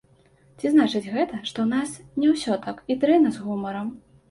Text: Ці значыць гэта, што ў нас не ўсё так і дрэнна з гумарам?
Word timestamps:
Ці 0.61 0.71
значыць 0.75 1.11
гэта, 1.17 1.35
што 1.51 1.57
ў 1.63 1.67
нас 1.75 1.89
не 2.23 2.33
ўсё 2.33 2.59
так 2.65 2.83
і 2.91 2.99
дрэнна 3.07 3.37
з 3.39 3.47
гумарам? 3.47 3.97